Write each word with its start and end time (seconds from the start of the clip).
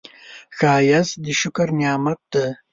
ښایست 0.57 1.13
د 1.23 1.25
شکر 1.39 1.67
نعمت 1.79 2.19
دی 2.31 2.47